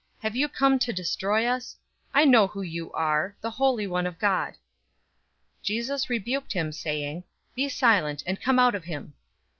[0.23, 1.77] Have you come to destroy us?
[2.11, 4.53] I know you who you are: the Holy One of God!"
[5.59, 9.13] 004:035 Jesus rebuked him, saying, "Be silent, and come out of him!"